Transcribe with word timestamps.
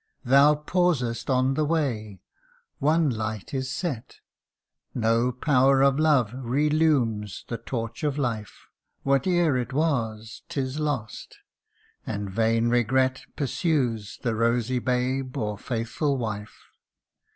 Thou 0.25 0.55
pausest 0.55 1.29
on 1.29 1.53
thy 1.53 1.61
way 1.61 2.23
one 2.79 3.11
light 3.11 3.53
is 3.53 3.69
set 3.69 4.15
No 4.95 5.31
power 5.31 5.83
of 5.83 5.99
love 5.99 6.31
relumes 6.33 7.45
the 7.49 7.59
torch 7.59 8.03
of 8.03 8.17
life; 8.17 8.65
Whatever 9.03 9.59
it 9.59 9.73
was, 9.73 10.41
'tis 10.49 10.79
lost 10.79 11.37
and 12.03 12.31
vain 12.31 12.67
regret 12.69 13.21
Pursues 13.35 14.17
the 14.23 14.33
rosy 14.33 14.79
babe, 14.79 15.37
or 15.37 15.55
faithful 15.55 16.17
wife. 16.17 16.63